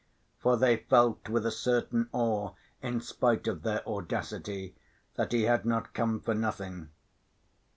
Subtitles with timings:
[0.39, 4.73] For they felt with a certain awe, in spite of their audacity,
[5.13, 6.89] that he had not come for nothing.